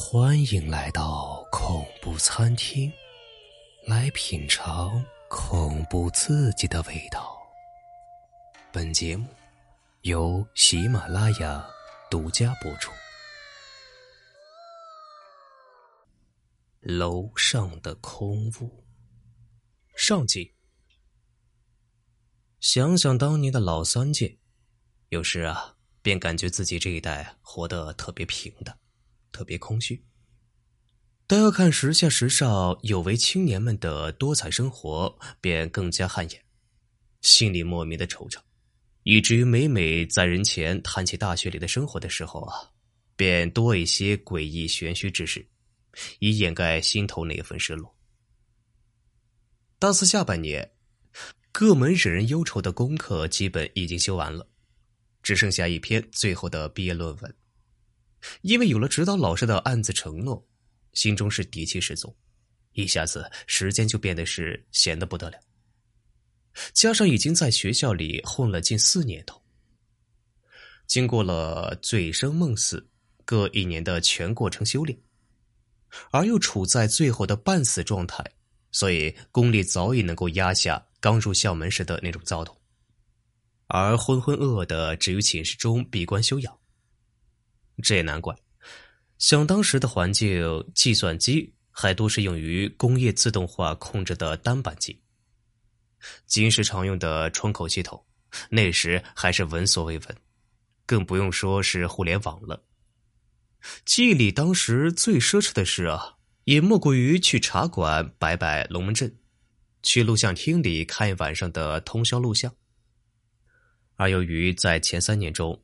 [0.00, 2.90] 欢迎来到恐怖餐厅，
[3.84, 7.36] 来品尝恐怖刺激的味道。
[8.72, 9.26] 本节目
[10.02, 11.68] 由喜马拉雅
[12.08, 12.92] 独家播出。
[16.80, 18.84] 楼上的空屋，
[19.96, 20.54] 上集。
[22.60, 24.38] 想想当年的老三届，
[25.08, 28.78] 有时啊，便感觉自己这一代活得特别平淡。
[29.38, 30.02] 特别空虚，
[31.28, 36.44] 但要看时下时尚有为青年们的多彩生活，便更加汗颜，
[37.20, 38.40] 心里莫名的惆怅，
[39.04, 42.68] 以至于每每在人前谈起大学里的生活的时候啊，
[43.14, 45.46] 便多一些诡异玄虚之事，
[46.18, 47.96] 以掩盖心头那份失落。
[49.78, 50.68] 大四下半年，
[51.52, 54.48] 各门惹人忧愁的功课基本已经修完了，
[55.22, 57.34] 只剩下一篇最后的毕业论文。
[58.42, 60.46] 因为有了指导老师的暗自承诺，
[60.92, 62.16] 心中是底气十足，
[62.72, 65.38] 一下子时间就变得是闲的不得了。
[66.72, 69.40] 加上已经在学校里混了近四年头，
[70.86, 72.88] 经过了醉生梦死
[73.24, 74.98] 各一年的全过程修炼，
[76.10, 78.24] 而又处在最后的半死状态，
[78.72, 82.56] 所以功力早已能够压下刚入校门时的那种躁动，
[83.66, 86.58] 而浑浑噩噩的只于寝室中闭关修养。
[87.82, 88.36] 这也难怪，
[89.18, 95.00] 想当时的环境，计算机还都是用于工业自动化控制的单板机。
[96.26, 98.04] 今时常用的窗口系统，
[98.50, 100.16] 那时还是闻所未闻，
[100.86, 102.64] 更不用说是互联网了。
[103.84, 109.18] 记忆里当时最奢侈的事啊，也莫过于去茶馆摆摆龙门阵，
[109.82, 112.54] 去录像厅里看一晚上的通宵录像。
[113.96, 115.60] 而由于在前三年中，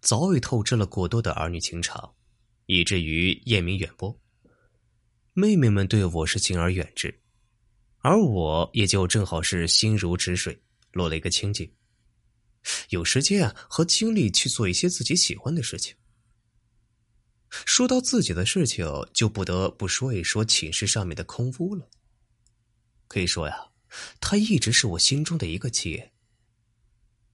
[0.00, 2.14] 早已透支了过多的儿女情长，
[2.66, 4.18] 以至于艳名远播。
[5.32, 7.20] 妹妹们对我是敬而远之，
[7.98, 10.62] 而我也就正好是心如止水，
[10.92, 11.70] 落了一个清净。
[12.90, 15.94] 有时间啊和精力去做一些自己喜欢的事情。
[17.50, 21.88] 说到自己的事情，就不得不说一说寝室上面的空屋了。
[23.06, 23.68] 可以说呀，
[24.20, 26.12] 它一直是我心中的一个结。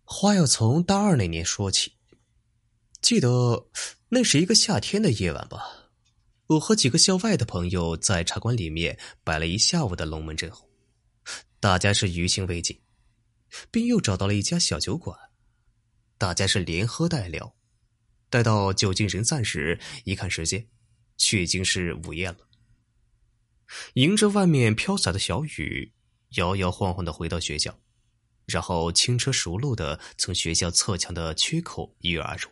[0.05, 1.93] 话要从大二那年说起。
[3.01, 3.69] 记得
[4.11, 5.91] 那是一个夏天的夜晚吧，
[6.47, 10.51] 我和几个校外的朋友在茶馆里面摆了一下午的龙门阵，
[11.59, 12.79] 大家是余兴未尽，
[13.71, 15.19] 并又找到了一家小酒馆，
[16.19, 17.57] 大家是连喝带聊，
[18.29, 20.69] 待到酒尽人散时，一看时间，
[21.17, 22.39] 却已经是午夜了。
[23.95, 25.95] 迎着外面飘洒的小雨，
[26.37, 27.81] 摇摇晃晃的回到学校，
[28.47, 32.49] 然后轻车熟路的从学校侧墙的缺口一跃而入。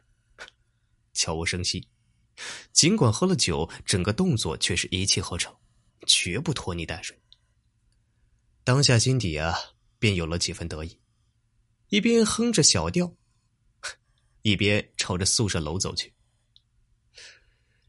[1.19, 1.89] 悄无声息，
[2.73, 5.53] 尽管喝了酒，整个动作却是一气呵成，
[6.06, 7.21] 绝不拖泥带水。
[8.62, 9.53] 当下心底啊，
[9.99, 11.01] 便有了几分得意，
[11.89, 13.12] 一边哼着小调，
[14.43, 16.15] 一边朝着宿舍楼走去。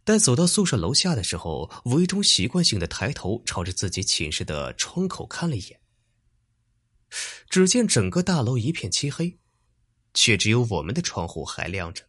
[0.03, 5.79] 待走到宿舍楼下的时候，无意中习惯性的抬头朝着自己寝室的窗口看了一眼，
[7.47, 9.37] 只见整个大楼一片漆黑，
[10.15, 12.08] 却只有我们的窗户还亮着。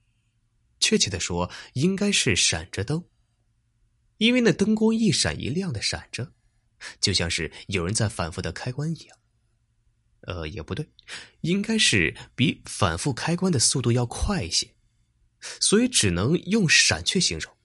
[0.81, 3.05] 确切的说，应该是闪着灯，
[4.17, 6.33] 因为那灯光一闪一亮的闪着，
[7.01, 9.17] 就像是有人在反复的开关一样。
[10.23, 10.91] 呃，也不对，
[11.41, 14.75] 应该是比反复开关的速度要快一些，
[15.61, 17.57] 所以只能用闪去形容。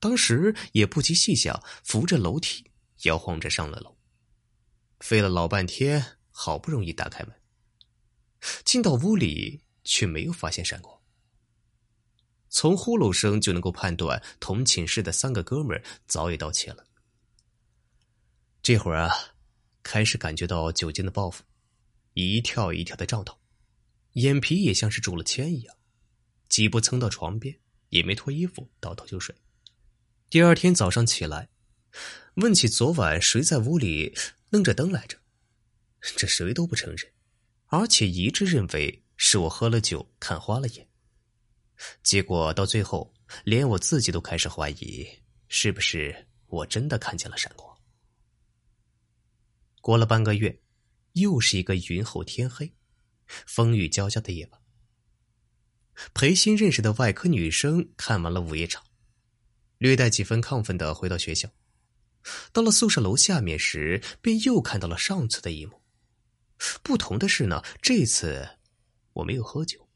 [0.00, 2.72] 当时也不及细想，扶着楼梯
[3.02, 3.96] 摇晃着上了楼，
[4.98, 7.32] 费了老半天，好不容易打开门，
[8.64, 10.97] 进到屋里却没有发现闪光。
[12.58, 16.84] 从呼噜声就能够判断，同寝室的三个哥们儿早已到齐了。
[18.60, 19.14] 这会儿啊，
[19.84, 21.44] 开始感觉到酒精的报复，
[22.14, 23.38] 一跳一跳的胀头，
[24.14, 25.76] 眼皮也像是中了铅一样，
[26.48, 27.56] 几步蹭到床边，
[27.90, 29.32] 也没脱衣服，倒头就睡。
[30.28, 31.50] 第二天早上起来，
[32.34, 34.18] 问起昨晚谁在屋里
[34.50, 35.16] 弄着灯来着，
[36.16, 37.12] 这谁都不承认，
[37.66, 40.88] 而且一致认为是我喝了酒看花了眼。
[42.02, 43.12] 结果到最后，
[43.44, 45.06] 连我自己都开始怀疑，
[45.48, 47.76] 是不是我真的看见了闪光。
[49.80, 50.60] 过了半个月，
[51.12, 52.74] 又是一个云后天黑、
[53.26, 54.60] 风雨交加的夜晚。
[56.14, 58.84] 裴鑫认识的外科女生看完了午夜场，
[59.78, 61.48] 略带几分亢奋的回到学校。
[62.52, 65.80] 到了宿舍楼下面时，便又看到了上次的一幕。
[66.82, 68.58] 不同的是呢，这次
[69.12, 69.87] 我没有喝酒。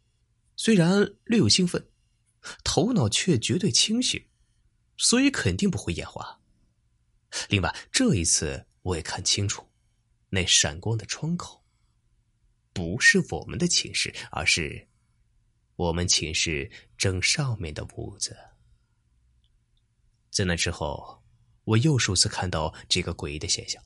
[0.56, 1.88] 虽然略有兴奋，
[2.62, 4.25] 头脑却绝对清醒，
[4.96, 6.40] 所以肯定不会眼花。
[7.49, 9.66] 另外，这一次我也看清楚，
[10.28, 11.64] 那闪光的窗口
[12.72, 14.88] 不是我们的寝室，而是
[15.76, 18.37] 我们寝室正上面的屋子。
[20.31, 21.22] 在那之后，
[21.64, 23.82] 我又数次看到这个诡异的现象。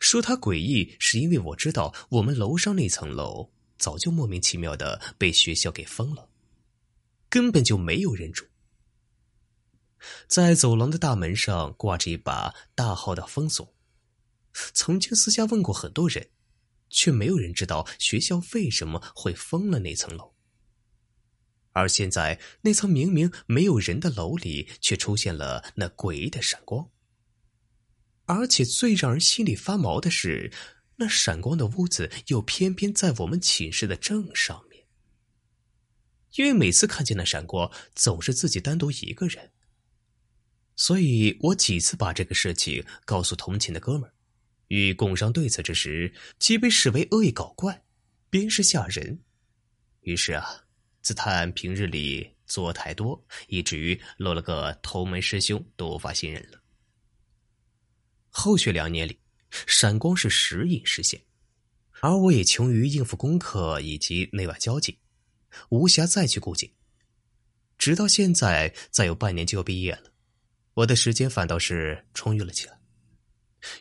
[0.00, 6.28] 说它诡异，是因为我知道我们楼上那层楼早就莫名其妙的被学校给封了，
[7.28, 8.46] 根本就没有人住。
[10.26, 13.74] 在走廊的大门上挂着一把大号的封锁。
[14.72, 16.28] 曾经私下问过很多人，
[16.88, 20.32] 却没有人知道学校为什么会封了那层楼。
[21.72, 26.88] 而现在，那层明明没有人的楼里，却出现了那诡异的闪光。
[28.26, 30.52] 而且最让人心里发毛的是，
[30.96, 34.84] 那闪光的屋子又偏偏在我们寝室的正上面。
[36.36, 39.52] 因为每次看见那闪光，总是自己单独一个人。
[40.76, 44.12] 所以我几次把这个事情告诉同寝的哥们儿，
[44.66, 47.84] 欲共商对策之时，即被视为恶意搞怪，
[48.28, 49.22] 便是吓人。
[50.00, 50.64] 于是啊，
[51.00, 56.60] 自叹平日里做太多，以至于落了个同门师兄都无法信任了。
[58.28, 59.16] 后续两年里，
[59.66, 61.22] 闪光是时隐时现，
[62.00, 64.98] 而我也穷于应付功课以及内外交际，
[65.70, 66.72] 无暇再去顾及。
[67.78, 70.12] 直到现在，再有半年就要毕业了。
[70.74, 72.78] 我的时间反倒是充裕了起来，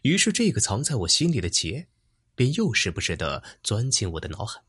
[0.03, 1.87] 于是这个藏在我心里的结，
[2.35, 4.61] 便又时不时的钻进我的脑海。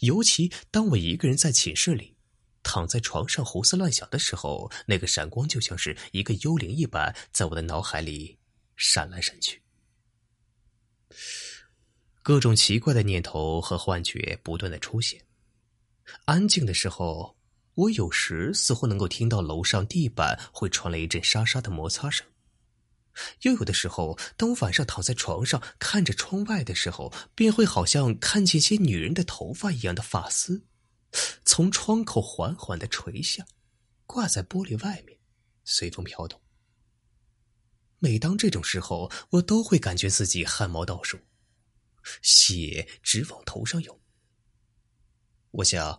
[0.00, 2.16] 尤其当我一个人在寝室里，
[2.62, 8.38] 躺在床上胡思乱想的时候，那个闪光就像是一个幽灵一般，在我的脑海里
[8.76, 9.60] 闪来闪去，
[12.22, 15.24] 各种奇怪的念头和幻觉不断的出现。
[16.24, 17.36] 安静的时候。
[17.76, 22.24] 我有时似乎能够听到楼上地板会传来一阵沙沙的摩擦声，
[23.42, 30.64] 又有的时候，当我晚上躺在床上看着窗外的时候，便会好像看见些女人的头发一样的发丝，
[31.44, 33.44] 从窗口缓缓的垂下，
[34.06, 35.18] 挂在玻璃外面，
[35.64, 36.40] 随风飘动。
[38.04, 41.18] 每当这种时候，我都会感觉自己汗毛倒竖，
[42.20, 43.98] 血直往头上涌。
[45.52, 45.98] 我想。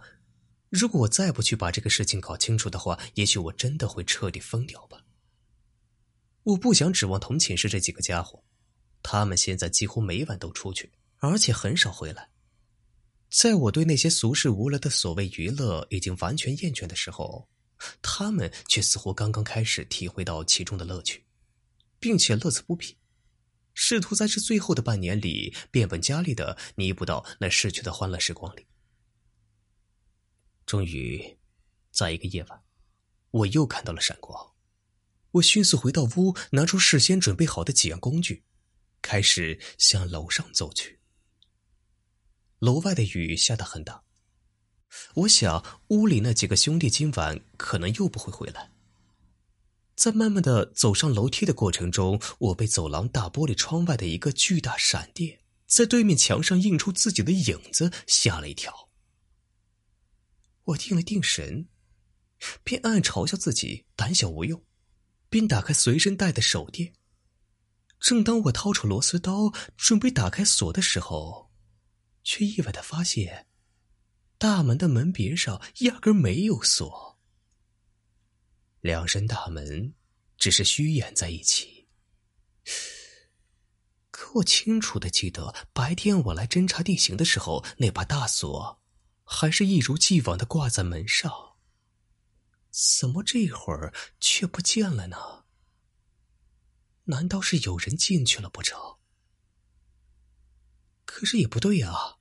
[0.70, 5.06] 如果我再不去把这个事情搞清楚的话，也许我真的会彻底疯掉吧。
[6.44, 8.44] 我不想指望同寝室这几个家伙，
[9.02, 12.30] 他们现在几乎每晚都出去，而且很少回来。
[13.32, 17.48] 在我对那些俗世无聊的所谓娱乐已经完全厌倦的时候，
[18.02, 21.25] 他们却似乎刚刚开始体会到其中的乐趣，
[22.06, 22.98] 并且乐此不疲，
[23.74, 28.68] 试图在这最后的半年里变本加厉的弥补到那逝去的欢乐时光里。
[30.68, 31.36] 终于，
[31.90, 32.62] 在一个夜晚，
[33.32, 34.54] 我又看到了闪光。
[35.32, 38.44] 我迅速回到屋，拿出事先准备好的几样工具，
[39.02, 41.00] 开始向楼上走去。
[42.60, 44.04] 楼外的雨下得很大，
[45.16, 48.75] 我想屋里那几个兄弟今晚可能又不会回来。
[49.96, 58.90] 在慢慢的走上楼梯的过程中，我被走廊大玻璃窗外的一个巨大闪电在对面墙上映出自己的影子吓了一跳。
[60.66, 61.68] 我定了定神，
[62.64, 64.62] 便暗暗嘲笑自己胆小无用，
[65.30, 66.94] 便打开随身带的手电。
[68.00, 71.50] 正当我掏出螺丝刀准备打开锁的时候，
[72.24, 73.48] 却意外的发现，
[74.38, 77.15] 大门的门别上压根没有锁。
[78.86, 79.96] 两扇大门
[80.38, 81.88] 只是虚掩在一起。
[84.12, 88.80] 可我清楚的记得，白天我来侦察地形的时候，那把大锁。
[89.24, 91.56] 还是一如既往的挂在门上，
[92.70, 95.46] 怎么这会儿却不见了呢？
[97.06, 99.00] 难道是有人进去了不成？
[101.06, 102.18] 可是也不对啊，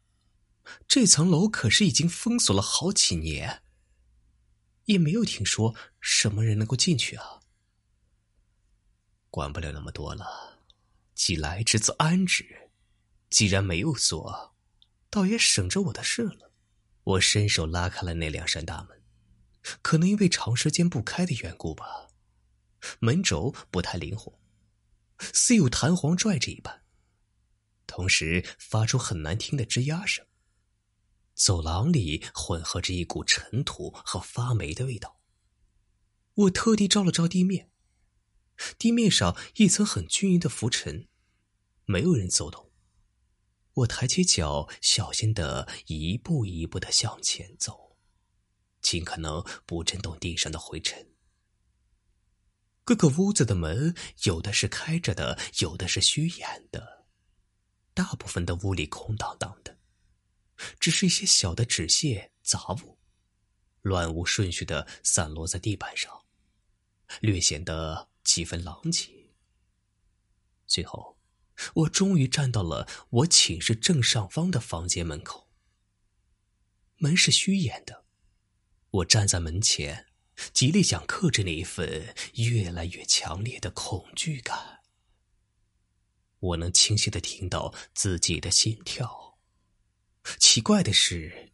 [0.88, 3.63] 这层楼可是已经封锁了好几年，
[4.86, 7.40] 也没有听说什么人能够进去啊。
[9.30, 10.60] 管不了那么多了，
[11.14, 12.70] 既来之则安之，
[13.30, 14.54] 既然没有锁，
[15.10, 16.52] 倒也省着我的事了。
[17.02, 19.02] 我伸手拉开了那两扇大门，
[19.82, 22.08] 可能因为长时间不开的缘故吧，
[23.00, 24.38] 门轴不太灵活，
[25.18, 26.82] 似有弹簧拽着一般，
[27.86, 30.24] 同时发出很难听的吱呀声。
[31.34, 35.20] 走廊里混合着一股尘土和发霉的味道。
[36.34, 37.70] 我特地照了照地面，
[38.78, 41.08] 地面上一层很均匀的浮尘，
[41.84, 42.72] 没有人走动。
[43.74, 47.96] 我抬起脚，小心的一步一步的向前走，
[48.80, 51.10] 尽可能不震动地上的灰尘。
[52.84, 57.06] 各个屋子的门有的是开着的，有的是虚掩的，
[57.94, 59.78] 大部分的屋里空荡荡的，
[60.78, 62.98] 只是一些小的纸屑杂物，
[63.82, 66.24] 乱无顺序的散落在地板上，
[67.20, 69.10] 略显得几分狼藉。
[70.66, 71.18] 最后，
[71.74, 75.48] 我终于站到了我寝室正上方的房间门口，
[76.96, 78.04] 门是虚掩的，
[78.90, 80.06] 我站在门前。
[80.52, 84.80] 极力想克制那一份越来越强烈的恐惧感。
[86.40, 89.33] 我能清晰的听到自己的心跳。
[90.38, 91.52] 奇怪的是，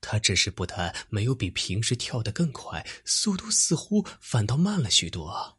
[0.00, 5.58] 他只是不但没有比平时跳得更快，速度似乎反倒慢了许多，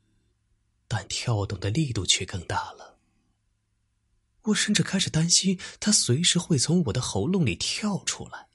[0.88, 3.00] 但跳动的力度却更大了。
[4.46, 8.48] 我甚至开始担心，他随时会从我的喉咙里跳出来。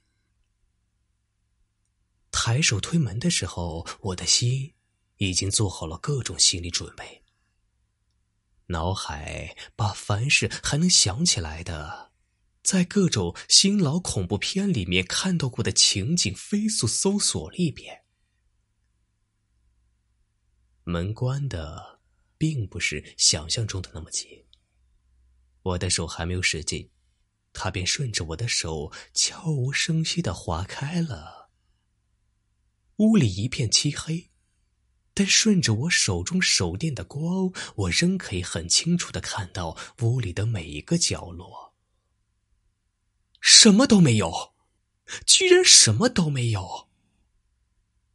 [2.29, 4.73] 抬手推门的时候，我的心
[5.17, 7.23] 已经做好了各种心理准备。
[8.67, 12.06] 脑海把凡是还能想起来的，
[12.67, 18.03] 在各种新老恐怖片里面看到过的情景飞速搜索了一遍。
[20.83, 22.01] 门关的
[22.37, 24.43] 并不是想象中的那么紧。
[25.61, 26.89] 我的手还没有使劲，
[27.53, 31.49] 它便顺着我的手悄无声息的划开了。
[32.97, 34.29] 屋里一片漆黑，
[35.13, 41.66] 但顺着我手中手电的光，我仍可以很清楚的看到屋里的每一个角落。
[43.49, 44.51] 什么都没有，
[45.25, 46.86] 居然什么都没有。